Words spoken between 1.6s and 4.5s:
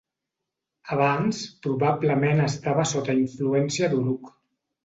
probablement estava sota influència d'Uruk.